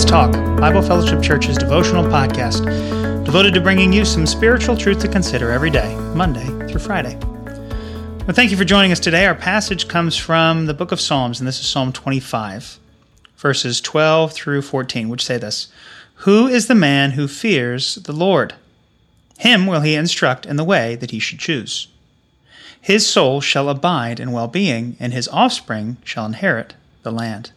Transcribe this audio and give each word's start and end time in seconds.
Let's 0.00 0.10
Talk, 0.10 0.32
Bible 0.58 0.80
Fellowship 0.80 1.20
Church's 1.20 1.58
devotional 1.58 2.04
podcast 2.04 2.64
devoted 3.26 3.52
to 3.52 3.60
bringing 3.60 3.92
you 3.92 4.06
some 4.06 4.24
spiritual 4.24 4.74
truth 4.74 4.98
to 5.00 5.08
consider 5.08 5.50
every 5.50 5.68
day, 5.68 5.94
Monday 6.14 6.46
through 6.66 6.80
Friday. 6.80 7.18
Well, 8.24 8.32
thank 8.32 8.50
you 8.50 8.56
for 8.56 8.64
joining 8.64 8.92
us 8.92 8.98
today. 8.98 9.26
Our 9.26 9.34
passage 9.34 9.88
comes 9.88 10.16
from 10.16 10.64
the 10.64 10.72
book 10.72 10.90
of 10.90 11.02
Psalms, 11.02 11.38
and 11.38 11.46
this 11.46 11.60
is 11.60 11.66
Psalm 11.66 11.92
25, 11.92 12.78
verses 13.36 13.78
12 13.82 14.32
through 14.32 14.62
14, 14.62 15.10
which 15.10 15.22
say 15.22 15.36
this 15.36 15.70
Who 16.14 16.46
is 16.46 16.66
the 16.66 16.74
man 16.74 17.10
who 17.10 17.28
fears 17.28 17.96
the 17.96 18.14
Lord? 18.14 18.54
Him 19.36 19.66
will 19.66 19.82
he 19.82 19.96
instruct 19.96 20.46
in 20.46 20.56
the 20.56 20.64
way 20.64 20.96
that 20.96 21.10
he 21.10 21.18
should 21.18 21.40
choose. 21.40 21.88
His 22.80 23.06
soul 23.06 23.42
shall 23.42 23.68
abide 23.68 24.18
in 24.18 24.32
well 24.32 24.48
being, 24.48 24.96
and 24.98 25.12
his 25.12 25.28
offspring 25.28 25.98
shall 26.04 26.24
inherit 26.24 26.72
the 27.02 27.12
land. 27.12 27.52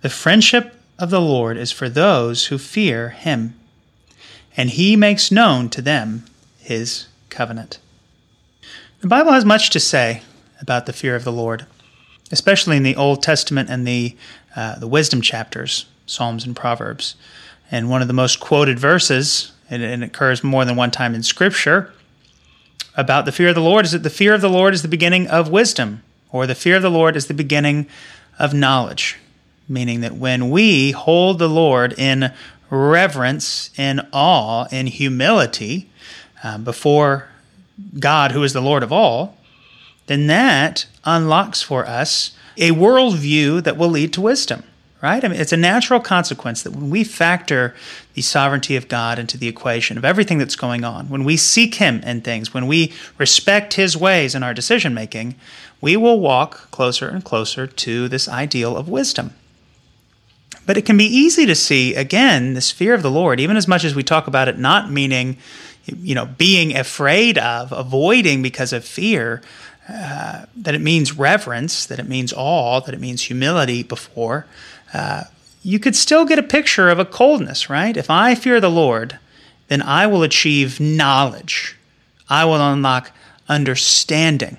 The 0.00 0.08
friendship 0.08 0.75
of 0.98 1.10
the 1.10 1.20
Lord 1.20 1.56
is 1.56 1.72
for 1.72 1.88
those 1.88 2.46
who 2.46 2.58
fear 2.58 3.10
him, 3.10 3.54
and 4.56 4.70
he 4.70 4.96
makes 4.96 5.30
known 5.30 5.68
to 5.70 5.82
them 5.82 6.24
his 6.58 7.06
covenant. 7.28 7.78
The 9.00 9.08
Bible 9.08 9.32
has 9.32 9.44
much 9.44 9.70
to 9.70 9.80
say 9.80 10.22
about 10.60 10.86
the 10.86 10.92
fear 10.92 11.14
of 11.14 11.24
the 11.24 11.32
Lord, 11.32 11.66
especially 12.32 12.76
in 12.76 12.82
the 12.82 12.96
Old 12.96 13.22
Testament 13.22 13.68
and 13.68 13.86
the, 13.86 14.16
uh, 14.54 14.78
the 14.78 14.88
wisdom 14.88 15.20
chapters, 15.20 15.86
Psalms 16.06 16.46
and 16.46 16.56
Proverbs. 16.56 17.14
And 17.70 17.90
one 17.90 18.00
of 18.00 18.08
the 18.08 18.14
most 18.14 18.40
quoted 18.40 18.78
verses, 18.78 19.52
and 19.68 19.82
it 19.82 20.02
occurs 20.02 20.42
more 20.42 20.64
than 20.64 20.76
one 20.76 20.90
time 20.90 21.14
in 21.14 21.22
Scripture, 21.22 21.92
about 22.96 23.26
the 23.26 23.32
fear 23.32 23.48
of 23.48 23.54
the 23.54 23.60
Lord 23.60 23.84
is 23.84 23.92
that 23.92 24.02
the 24.02 24.08
fear 24.08 24.32
of 24.32 24.40
the 24.40 24.48
Lord 24.48 24.72
is 24.72 24.80
the 24.80 24.88
beginning 24.88 25.26
of 25.26 25.50
wisdom, 25.50 26.02
or 26.32 26.46
the 26.46 26.54
fear 26.54 26.76
of 26.76 26.82
the 26.82 26.90
Lord 26.90 27.16
is 27.16 27.26
the 27.26 27.34
beginning 27.34 27.86
of 28.38 28.54
knowledge 28.54 29.18
meaning 29.68 30.00
that 30.00 30.16
when 30.16 30.50
we 30.50 30.92
hold 30.92 31.38
the 31.38 31.48
Lord 31.48 31.94
in 31.98 32.32
reverence, 32.70 33.70
in 33.78 34.00
awe, 34.12 34.66
in 34.70 34.86
humility 34.86 35.90
uh, 36.42 36.58
before 36.58 37.28
God, 37.98 38.32
who 38.32 38.42
is 38.42 38.52
the 38.52 38.62
Lord 38.62 38.82
of 38.82 38.92
all, 38.92 39.36
then 40.06 40.26
that 40.28 40.86
unlocks 41.04 41.62
for 41.62 41.86
us 41.86 42.36
a 42.56 42.70
worldview 42.70 43.62
that 43.64 43.76
will 43.76 43.88
lead 43.88 44.12
to 44.14 44.20
wisdom, 44.20 44.62
right? 45.02 45.22
I 45.22 45.28
mean, 45.28 45.40
it's 45.40 45.52
a 45.52 45.58
natural 45.58 46.00
consequence 46.00 46.62
that 46.62 46.72
when 46.72 46.90
we 46.90 47.04
factor 47.04 47.74
the 48.14 48.22
sovereignty 48.22 48.76
of 48.76 48.88
God 48.88 49.18
into 49.18 49.36
the 49.36 49.48
equation 49.48 49.98
of 49.98 50.04
everything 50.04 50.38
that's 50.38 50.56
going 50.56 50.84
on, 50.84 51.08
when 51.08 51.24
we 51.24 51.36
seek 51.36 51.76
Him 51.76 52.00
in 52.00 52.22
things, 52.22 52.54
when 52.54 52.66
we 52.66 52.94
respect 53.18 53.74
His 53.74 53.96
ways 53.96 54.34
in 54.34 54.42
our 54.42 54.54
decision 54.54 54.94
making, 54.94 55.34
we 55.80 55.96
will 55.96 56.18
walk 56.18 56.70
closer 56.70 57.08
and 57.08 57.24
closer 57.24 57.66
to 57.66 58.08
this 58.08 58.28
ideal 58.28 58.76
of 58.76 58.88
wisdom. 58.88 59.34
But 60.66 60.76
it 60.76 60.84
can 60.84 60.96
be 60.98 61.04
easy 61.04 61.46
to 61.46 61.54
see, 61.54 61.94
again, 61.94 62.54
this 62.54 62.72
fear 62.72 62.92
of 62.92 63.02
the 63.02 63.10
Lord, 63.10 63.38
even 63.38 63.56
as 63.56 63.68
much 63.68 63.84
as 63.84 63.94
we 63.94 64.02
talk 64.02 64.26
about 64.26 64.48
it 64.48 64.58
not 64.58 64.90
meaning, 64.90 65.38
you 65.86 66.14
know, 66.14 66.26
being 66.26 66.76
afraid 66.76 67.38
of, 67.38 67.70
avoiding 67.70 68.42
because 68.42 68.72
of 68.72 68.84
fear, 68.84 69.40
uh, 69.88 70.46
that 70.56 70.74
it 70.74 70.80
means 70.80 71.16
reverence, 71.16 71.86
that 71.86 72.00
it 72.00 72.08
means 72.08 72.32
awe, 72.36 72.80
that 72.80 72.94
it 72.94 73.00
means 73.00 73.22
humility 73.22 73.84
before. 73.84 74.46
Uh, 74.92 75.24
you 75.62 75.78
could 75.78 75.94
still 75.94 76.24
get 76.24 76.40
a 76.40 76.42
picture 76.42 76.88
of 76.90 76.98
a 76.98 77.04
coldness, 77.04 77.70
right? 77.70 77.96
If 77.96 78.10
I 78.10 78.34
fear 78.34 78.60
the 78.60 78.70
Lord, 78.70 79.18
then 79.68 79.82
I 79.82 80.08
will 80.08 80.24
achieve 80.24 80.80
knowledge. 80.80 81.76
I 82.28 82.44
will 82.44 82.60
unlock 82.60 83.12
understanding. 83.48 84.56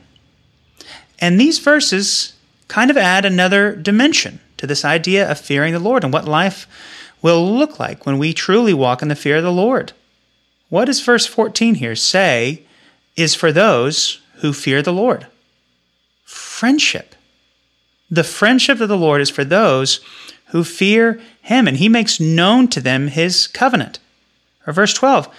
And 1.19 1.39
these 1.39 1.59
verses 1.59 2.33
kind 2.69 2.89
of 2.89 2.97
add 2.97 3.25
another 3.25 3.75
dimension 3.75 4.39
to 4.57 4.67
this 4.67 4.85
idea 4.85 5.29
of 5.29 5.39
fearing 5.39 5.73
the 5.73 5.79
Lord 5.79 6.03
and 6.03 6.11
what 6.11 6.27
life 6.27 6.67
will 7.21 7.45
look 7.45 7.79
like 7.79 8.05
when 8.05 8.17
we 8.17 8.33
truly 8.33 8.73
walk 8.73 9.01
in 9.01 9.07
the 9.07 9.15
fear 9.15 9.37
of 9.37 9.43
the 9.43 9.51
Lord. 9.51 9.93
What 10.69 10.85
does 10.85 11.01
verse 11.01 11.25
14 11.25 11.75
here 11.75 11.95
say 11.95 12.63
is 13.15 13.35
for 13.35 13.51
those 13.51 14.21
who 14.37 14.53
fear 14.53 14.81
the 14.81 14.93
Lord? 14.93 15.27
Friendship. 16.23 17.15
The 18.09 18.23
friendship 18.23 18.79
of 18.79 18.89
the 18.89 18.97
Lord 18.97 19.21
is 19.21 19.29
for 19.29 19.43
those 19.43 19.99
who 20.47 20.63
fear 20.63 21.19
him, 21.41 21.67
and 21.67 21.77
he 21.77 21.89
makes 21.89 22.19
known 22.19 22.67
to 22.69 22.81
them 22.81 23.07
his 23.07 23.47
covenant. 23.47 23.99
Or 24.65 24.73
verse 24.73 24.93
12 24.93 25.33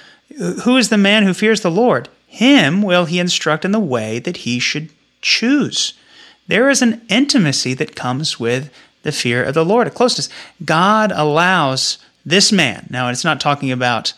Who 0.64 0.76
is 0.76 0.88
the 0.88 0.98
man 0.98 1.22
who 1.22 1.34
fears 1.34 1.60
the 1.60 1.70
Lord? 1.70 2.08
Him 2.26 2.82
will 2.82 3.06
he 3.06 3.18
instruct 3.18 3.64
in 3.64 3.72
the 3.72 3.80
way 3.80 4.18
that 4.18 4.38
he 4.38 4.58
should 4.58 4.90
choose. 5.22 5.94
There 6.46 6.68
is 6.70 6.82
an 6.82 7.02
intimacy 7.08 7.74
that 7.74 7.96
comes 7.96 8.38
with 8.38 8.70
the 9.08 9.12
fear 9.12 9.42
of 9.42 9.54
the 9.54 9.64
Lord, 9.64 9.86
a 9.86 9.90
closeness. 9.90 10.28
God 10.62 11.12
allows 11.14 11.96
this 12.26 12.52
man. 12.52 12.86
Now, 12.90 13.08
it's 13.08 13.24
not 13.24 13.40
talking 13.40 13.72
about, 13.72 14.12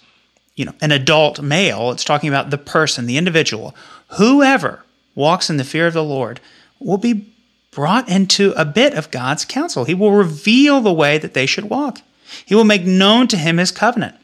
you 0.56 0.64
know, 0.64 0.74
an 0.80 0.90
adult 0.90 1.40
male. 1.40 1.92
It's 1.92 2.02
talking 2.02 2.28
about 2.28 2.50
the 2.50 2.58
person, 2.58 3.06
the 3.06 3.16
individual. 3.16 3.72
Whoever 4.18 4.84
walks 5.14 5.48
in 5.48 5.58
the 5.58 5.64
fear 5.64 5.86
of 5.86 5.94
the 5.94 6.02
Lord 6.02 6.40
will 6.80 6.98
be 6.98 7.32
brought 7.70 8.08
into 8.08 8.52
a 8.56 8.64
bit 8.64 8.94
of 8.94 9.12
God's 9.12 9.44
counsel. 9.44 9.84
He 9.84 9.94
will 9.94 10.10
reveal 10.10 10.80
the 10.80 10.92
way 10.92 11.18
that 11.18 11.34
they 11.34 11.46
should 11.46 11.70
walk. 11.70 12.00
He 12.44 12.56
will 12.56 12.64
make 12.64 12.84
known 12.84 13.28
to 13.28 13.36
him 13.36 13.58
his 13.58 13.70
covenant. 13.70 14.16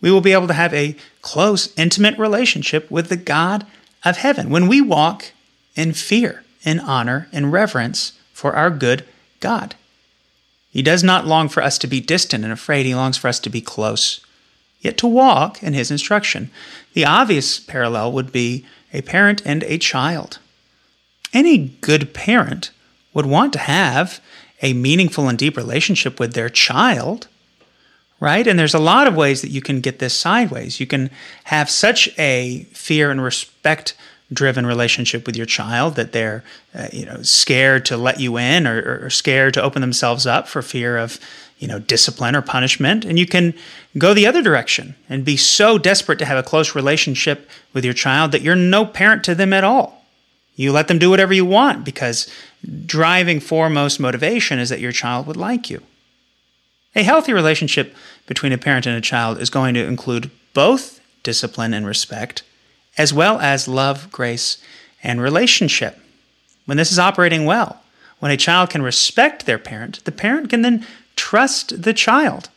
We 0.00 0.10
will 0.10 0.20
be 0.20 0.32
able 0.32 0.48
to 0.48 0.54
have 0.54 0.74
a 0.74 0.96
close, 1.22 1.72
intimate 1.76 2.18
relationship 2.18 2.90
with 2.90 3.08
the 3.08 3.16
God 3.16 3.64
of 4.04 4.16
heaven 4.16 4.50
when 4.50 4.66
we 4.66 4.80
walk 4.80 5.32
in 5.76 5.92
fear, 5.92 6.42
in 6.64 6.80
honor, 6.80 7.28
in 7.30 7.52
reverence 7.52 8.12
for 8.32 8.54
our 8.54 8.70
good 8.70 9.04
God. 9.40 9.74
He 10.70 10.82
does 10.82 11.02
not 11.02 11.26
long 11.26 11.48
for 11.48 11.62
us 11.62 11.78
to 11.78 11.86
be 11.86 12.00
distant 12.00 12.44
and 12.44 12.52
afraid, 12.52 12.86
he 12.86 12.94
longs 12.94 13.16
for 13.16 13.28
us 13.28 13.40
to 13.40 13.50
be 13.50 13.60
close, 13.60 14.20
yet 14.80 14.98
to 14.98 15.06
walk 15.06 15.62
in 15.62 15.72
his 15.72 15.90
instruction. 15.90 16.50
The 16.92 17.04
obvious 17.06 17.58
parallel 17.58 18.12
would 18.12 18.30
be 18.30 18.66
a 18.92 19.02
parent 19.02 19.42
and 19.44 19.62
a 19.64 19.78
child. 19.78 20.38
Any 21.32 21.58
good 21.80 22.14
parent 22.14 22.70
would 23.14 23.26
want 23.26 23.52
to 23.54 23.58
have 23.58 24.20
a 24.62 24.72
meaningful 24.72 25.28
and 25.28 25.38
deep 25.38 25.56
relationship 25.56 26.20
with 26.20 26.34
their 26.34 26.48
child, 26.48 27.28
right? 28.20 28.46
And 28.46 28.58
there's 28.58 28.74
a 28.74 28.78
lot 28.78 29.06
of 29.06 29.16
ways 29.16 29.42
that 29.42 29.50
you 29.50 29.60
can 29.60 29.80
get 29.80 29.98
this 29.98 30.14
sideways. 30.14 30.80
You 30.80 30.86
can 30.86 31.10
have 31.44 31.68
such 31.68 32.08
a 32.18 32.64
fear 32.72 33.10
and 33.10 33.22
respect 33.22 33.94
driven 34.32 34.66
relationship 34.66 35.26
with 35.26 35.36
your 35.36 35.46
child 35.46 35.94
that 35.94 36.12
they're 36.12 36.42
uh, 36.74 36.88
you 36.92 37.06
know 37.06 37.22
scared 37.22 37.84
to 37.86 37.96
let 37.96 38.18
you 38.18 38.36
in 38.36 38.66
or, 38.66 39.04
or, 39.04 39.10
scared 39.10 39.54
to 39.54 39.62
open 39.62 39.80
themselves 39.80 40.26
up 40.26 40.48
for 40.48 40.62
fear 40.62 40.98
of 40.98 41.20
you 41.58 41.68
know 41.68 41.78
discipline 41.78 42.34
or 42.34 42.42
punishment. 42.42 43.04
And 43.04 43.18
you 43.18 43.26
can 43.26 43.54
go 43.96 44.14
the 44.14 44.26
other 44.26 44.42
direction 44.42 44.94
and 45.08 45.24
be 45.24 45.36
so 45.36 45.78
desperate 45.78 46.18
to 46.18 46.24
have 46.24 46.38
a 46.38 46.42
close 46.42 46.74
relationship 46.74 47.48
with 47.72 47.84
your 47.84 47.94
child 47.94 48.32
that 48.32 48.42
you're 48.42 48.56
no 48.56 48.84
parent 48.84 49.22
to 49.24 49.34
them 49.34 49.52
at 49.52 49.64
all. 49.64 50.04
You 50.56 50.72
let 50.72 50.88
them 50.88 50.98
do 50.98 51.10
whatever 51.10 51.34
you 51.34 51.44
want 51.44 51.84
because 51.84 52.28
driving 52.86 53.40
foremost 53.40 54.00
motivation 54.00 54.58
is 54.58 54.70
that 54.70 54.80
your 54.80 54.92
child 54.92 55.26
would 55.26 55.36
like 55.36 55.70
you. 55.70 55.82
A 56.96 57.02
healthy 57.02 57.32
relationship 57.32 57.94
between 58.26 58.52
a 58.52 58.58
parent 58.58 58.86
and 58.86 58.96
a 58.96 59.02
child 59.02 59.38
is 59.38 59.50
going 59.50 59.74
to 59.74 59.84
include 59.84 60.30
both 60.54 61.00
discipline 61.22 61.74
and 61.74 61.86
respect 61.86 62.42
as 62.98 63.12
well 63.12 63.38
as 63.40 63.68
love, 63.68 64.10
grace, 64.10 64.58
and 65.02 65.20
relationship. 65.20 65.98
When 66.64 66.76
this 66.76 66.92
is 66.92 66.98
operating 66.98 67.44
well, 67.44 67.82
when 68.18 68.32
a 68.32 68.36
child 68.36 68.70
can 68.70 68.82
respect 68.82 69.46
their 69.46 69.58
parent, 69.58 70.04
the 70.04 70.12
parent 70.12 70.50
can 70.50 70.62
then 70.62 70.86
trust 71.14 71.82
the 71.82 71.94
child 71.94 72.48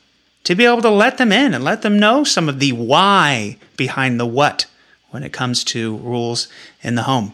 to 0.43 0.55
be 0.55 0.65
able 0.65 0.81
to 0.81 0.89
let 0.89 1.17
them 1.17 1.31
in 1.31 1.53
and 1.53 1.63
let 1.63 1.81
them 1.81 1.99
know 1.99 2.23
some 2.23 2.49
of 2.49 2.59
the 2.59 2.71
why 2.71 3.57
behind 3.77 4.19
the 4.19 4.25
what 4.25 4.65
when 5.11 5.23
it 5.23 5.33
comes 5.33 5.63
to 5.63 5.97
rules 5.97 6.47
in 6.81 6.95
the 6.95 7.03
home. 7.03 7.33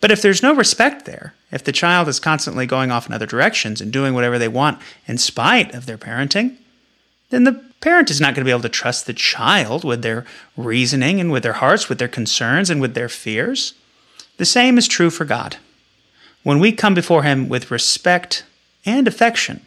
But 0.00 0.10
if 0.10 0.22
there's 0.22 0.42
no 0.42 0.54
respect 0.54 1.04
there, 1.04 1.34
if 1.50 1.64
the 1.64 1.72
child 1.72 2.08
is 2.08 2.20
constantly 2.20 2.66
going 2.66 2.90
off 2.90 3.06
in 3.06 3.12
other 3.12 3.26
directions 3.26 3.80
and 3.80 3.92
doing 3.92 4.14
whatever 4.14 4.38
they 4.38 4.48
want 4.48 4.80
in 5.06 5.18
spite 5.18 5.74
of 5.74 5.86
their 5.86 5.98
parenting, 5.98 6.56
then 7.30 7.44
the 7.44 7.67
parent 7.80 8.10
is 8.10 8.20
not 8.20 8.34
going 8.34 8.42
to 8.42 8.48
be 8.48 8.50
able 8.50 8.62
to 8.62 8.68
trust 8.68 9.06
the 9.06 9.12
child 9.14 9.84
with 9.84 10.02
their 10.02 10.24
reasoning 10.56 11.20
and 11.20 11.30
with 11.30 11.42
their 11.42 11.54
hearts, 11.54 11.88
with 11.88 11.98
their 11.98 12.08
concerns 12.08 12.70
and 12.70 12.80
with 12.80 12.94
their 12.94 13.08
fears. 13.08 13.74
The 14.36 14.44
same 14.44 14.78
is 14.78 14.88
true 14.88 15.10
for 15.10 15.24
God. 15.24 15.56
When 16.42 16.58
we 16.58 16.72
come 16.72 16.94
before 16.94 17.22
Him 17.22 17.48
with 17.48 17.70
respect 17.70 18.44
and 18.84 19.06
affection, 19.06 19.64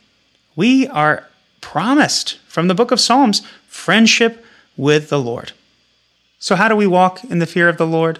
we 0.56 0.88
are 0.88 1.28
promised 1.62 2.40
from 2.48 2.68
the 2.68 2.75
book 2.75 2.92
of 2.92 3.00
Psalms 3.00 3.42
friendship 3.68 4.46
with 4.75 5.10
the 5.10 5.19
Lord. 5.19 5.52
So, 6.40 6.56
how 6.56 6.68
do 6.68 6.75
we 6.75 6.88
walk 6.88 7.24
in 7.24 7.40
the 7.40 7.46
fear 7.46 7.69
of 7.69 7.78
the 7.78 7.86
Lord? 7.88 8.19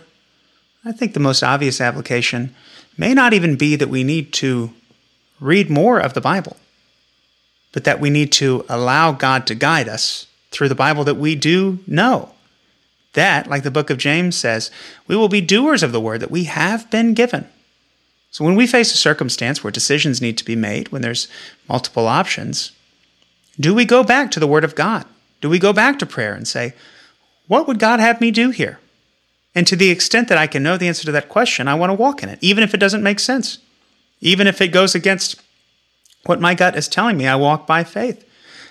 I 0.86 0.92
think 0.92 1.14
the 1.14 1.20
most 1.20 1.44
obvious 1.44 1.82
application 1.82 2.56
may 2.98 3.14
not 3.14 3.34
even 3.34 3.56
be 3.56 3.76
that 3.76 3.90
we 3.90 4.04
need 4.04 4.32
to 4.34 4.72
read 5.40 5.70
more 5.70 6.00
of 6.00 6.14
the 6.14 6.22
Bible 6.22 6.58
but 7.72 7.84
that 7.84 8.00
we 8.00 8.10
need 8.10 8.32
to 8.34 8.66
allow 8.68 9.12
God 9.12 9.48
to 9.48 9.56
guide 9.56 9.88
us 9.88 10.28
through 10.52 10.70
the 10.70 10.76
Bible 10.76 11.04
that 11.06 11.16
we 11.16 11.36
do 11.36 11.80
know. 11.88 12.34
That, 13.14 13.48
like 13.48 13.64
the 13.64 13.72
book 13.72 13.90
of 13.90 13.98
James 13.98 14.36
says, 14.36 14.72
we 15.08 15.16
will 15.16 15.30
be 15.30 15.42
doers 15.42 15.84
of 15.84 15.92
the 15.92 16.02
word 16.02 16.22
that 16.22 16.32
we 16.32 16.46
have 16.46 16.90
been 16.90 17.14
given. 17.14 17.48
So 18.32 18.46
when 18.46 18.56
we 18.56 18.66
face 18.66 18.94
a 18.94 18.98
circumstance 18.98 19.64
where 19.64 19.72
decisions 19.72 20.22
need 20.22 20.38
to 20.38 20.46
be 20.46 20.56
made, 20.56 20.90
when 20.90 21.02
there's 21.02 21.28
multiple 21.68 22.08
options, 22.08 22.72
Do 23.60 23.76
we 23.76 23.84
go 23.84 24.04
back 24.04 24.32
to 24.32 24.40
the 24.40 24.48
Word 24.48 24.64
of 24.64 24.76
God? 24.76 25.06
Do 25.42 25.50
we 25.50 25.60
go 25.60 25.74
back 25.74 26.00
to 26.00 26.06
prayer 26.06 26.34
and 26.34 26.48
say, 26.48 26.74
What 27.48 27.68
would 27.68 27.80
God 27.80 28.00
have 28.00 28.22
me 28.22 28.32
do 28.32 28.50
here? 28.50 28.80
And 29.54 29.68
to 29.68 29.76
the 29.76 29.90
extent 29.90 30.30
that 30.30 30.38
I 30.38 30.48
can 30.48 30.64
know 30.64 30.78
the 30.78 30.88
answer 30.88 31.04
to 31.06 31.12
that 31.12 31.28
question, 31.28 31.68
I 31.68 31.76
want 31.76 31.90
to 31.90 31.96
walk 31.96 32.24
in 32.24 32.30
it, 32.30 32.40
even 32.42 32.64
if 32.64 32.74
it 32.74 32.80
doesn't 32.80 33.04
make 33.04 33.20
sense. 33.20 33.58
Even 34.22 34.48
if 34.48 34.62
it 34.62 34.70
goes 34.70 34.96
against 34.96 35.42
what 36.26 36.42
my 36.42 36.54
gut 36.54 36.76
is 36.76 36.88
telling 36.88 37.18
me, 37.18 37.28
I 37.28 37.36
walk 37.36 37.66
by 37.66 37.84
faith. 37.84 38.28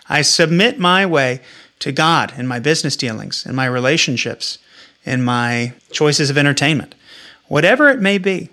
I 0.09 0.23
submit 0.23 0.79
my 0.79 1.07
way 1.07 1.41
to 1.81 1.93
God 1.93 2.33
in 2.39 2.47
my 2.47 2.61
business 2.61 2.97
dealings, 2.97 3.47
in 3.47 3.55
my 3.55 3.67
relationships, 3.67 4.59
in 5.05 5.23
my 5.23 5.73
choices 5.91 6.31
of 6.31 6.39
entertainment. 6.39 6.95
Whatever 7.49 7.89
it 7.89 8.01
may 8.01 8.19
be, 8.19 8.51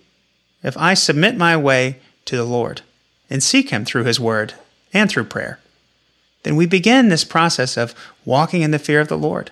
if 0.63 0.75
I 0.77 0.93
submit 0.93 1.37
my 1.37 1.55
way 1.55 1.99
to 2.25 2.35
the 2.35 2.45
Lord 2.45 2.81
and 3.29 3.43
seek 3.43 3.69
Him 3.69 3.85
through 3.85 4.05
His 4.05 4.19
Word 4.19 4.53
and 4.93 5.09
through 5.09 5.25
prayer, 5.25 5.59
then 6.43 6.55
we 6.55 6.65
begin 6.65 7.09
this 7.09 7.23
process 7.23 7.77
of 7.77 7.93
walking 8.25 8.61
in 8.61 8.71
the 8.71 8.79
fear 8.79 9.01
of 9.01 9.07
the 9.07 9.17
Lord. 9.17 9.51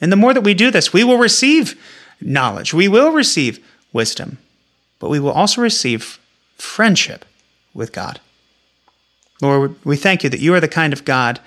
And 0.00 0.12
the 0.12 0.16
more 0.16 0.34
that 0.34 0.42
we 0.42 0.54
do 0.54 0.70
this, 0.70 0.92
we 0.92 1.04
will 1.04 1.18
receive 1.18 1.80
knowledge, 2.20 2.74
we 2.74 2.88
will 2.88 3.10
receive 3.10 3.64
wisdom, 3.92 4.38
but 4.98 5.08
we 5.08 5.20
will 5.20 5.32
also 5.32 5.60
receive 5.62 6.18
friendship 6.56 7.24
with 7.72 7.92
God. 7.92 8.20
Lord, 9.40 9.76
we 9.84 9.96
thank 9.96 10.24
you 10.24 10.30
that 10.30 10.40
you 10.40 10.54
are 10.54 10.60
the 10.60 10.68
kind 10.68 10.92
of 10.92 11.04
God, 11.04 11.40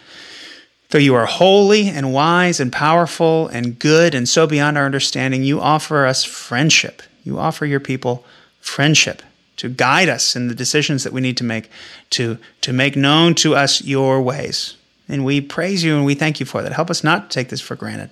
though 0.89 0.97
you 0.97 1.15
are 1.15 1.25
holy 1.25 1.87
and 1.87 2.13
wise 2.13 2.59
and 2.59 2.71
powerful 2.71 3.47
and 3.47 3.79
good 3.79 4.13
and 4.13 4.27
so 4.27 4.47
beyond 4.47 4.77
our 4.77 4.85
understanding, 4.85 5.43
you 5.43 5.59
offer 5.59 6.05
us 6.05 6.23
friendship. 6.23 7.01
You 7.23 7.39
offer 7.39 7.65
your 7.65 7.79
people 7.79 8.25
friendship 8.61 9.21
to 9.57 9.69
guide 9.69 10.07
us 10.07 10.35
in 10.35 10.47
the 10.47 10.55
decisions 10.55 11.03
that 11.03 11.13
we 11.13 11.21
need 11.21 11.37
to 11.37 11.43
make, 11.43 11.69
to, 12.11 12.37
to 12.61 12.71
make 12.71 12.95
known 12.95 13.35
to 13.35 13.55
us 13.55 13.83
your 13.83 14.21
ways. 14.21 14.75
And 15.09 15.25
we 15.25 15.41
praise 15.41 15.83
you 15.83 15.95
and 15.95 16.05
we 16.05 16.15
thank 16.15 16.39
you 16.39 16.45
for 16.45 16.61
that. 16.61 16.73
Help 16.73 16.89
us 16.89 17.03
not 17.03 17.29
to 17.29 17.33
take 17.33 17.49
this 17.49 17.61
for 17.61 17.75
granted. 17.75 18.11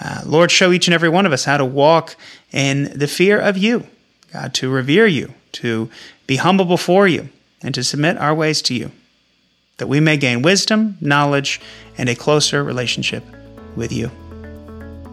Uh, 0.00 0.22
Lord, 0.26 0.50
show 0.50 0.72
each 0.72 0.88
and 0.88 0.94
every 0.94 1.08
one 1.08 1.26
of 1.26 1.32
us 1.32 1.44
how 1.44 1.56
to 1.56 1.64
walk 1.64 2.16
in 2.50 2.92
the 2.98 3.06
fear 3.06 3.38
of 3.38 3.56
you, 3.56 3.86
God, 4.32 4.52
to 4.54 4.70
revere 4.70 5.06
you, 5.06 5.34
to 5.52 5.88
be 6.26 6.36
humble 6.36 6.64
before 6.64 7.06
you, 7.06 7.28
and 7.62 7.74
to 7.74 7.84
submit 7.84 8.18
our 8.18 8.34
ways 8.34 8.60
to 8.62 8.74
you, 8.74 8.90
that 9.78 9.86
we 9.86 10.00
may 10.00 10.16
gain 10.16 10.42
wisdom, 10.42 10.96
knowledge, 11.00 11.60
and 11.98 12.08
a 12.08 12.14
closer 12.14 12.62
relationship 12.62 13.24
with 13.76 13.92
you. 13.92 14.10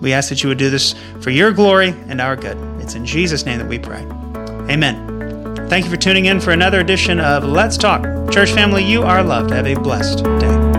We 0.01 0.13
ask 0.13 0.29
that 0.29 0.44
you 0.44 0.50
would 0.50 0.57
do 0.57 0.69
this 0.69 0.95
for 1.21 1.29
your 1.29 1.51
glory 1.51 1.89
and 2.07 2.21
our 2.21 2.35
good. 2.35 2.57
It's 2.81 2.95
in 2.95 3.06
Jesus' 3.06 3.45
name 3.45 3.59
that 3.59 3.67
we 3.67 3.79
pray. 3.79 4.01
Amen. 4.71 5.09
Thank 5.69 5.85
you 5.85 5.91
for 5.91 5.97
tuning 5.97 6.25
in 6.25 6.39
for 6.39 6.51
another 6.51 6.79
edition 6.79 7.19
of 7.19 7.44
Let's 7.44 7.77
Talk. 7.77 8.03
Church 8.31 8.51
family, 8.51 8.83
you 8.83 9.03
are 9.03 9.23
loved. 9.23 9.51
Have 9.51 9.67
a 9.67 9.75
blessed 9.75 10.23
day. 10.23 10.78